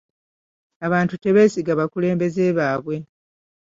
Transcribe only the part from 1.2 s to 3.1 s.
tebeesiga bakulembeze baabwe.